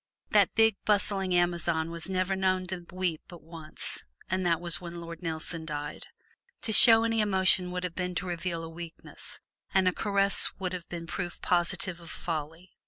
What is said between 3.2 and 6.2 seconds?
but once, and that was when Lord Nelson died.